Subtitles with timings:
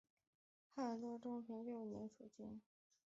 [0.73, 2.59] 东汉中平六年诸郡。